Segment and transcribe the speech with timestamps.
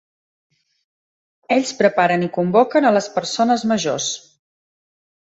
[1.57, 4.13] Ells preparen i convoquen a les persones majors.